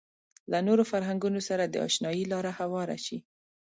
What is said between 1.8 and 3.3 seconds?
اشنايي لاره هواره شي.